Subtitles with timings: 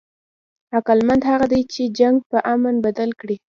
[0.77, 3.35] عقلمند هغه دئ، چي جنګ په امن بدل کي.